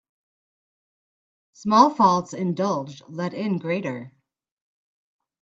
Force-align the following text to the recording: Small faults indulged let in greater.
Small 1.53 1.91
faults 1.93 2.33
indulged 2.33 3.03
let 3.07 3.35
in 3.35 3.59
greater. 3.59 4.13